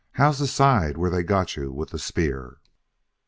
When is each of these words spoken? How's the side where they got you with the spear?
How's 0.13 0.39
the 0.39 0.47
side 0.47 0.97
where 0.97 1.11
they 1.11 1.21
got 1.21 1.55
you 1.55 1.71
with 1.71 1.91
the 1.91 1.99
spear? 1.99 2.57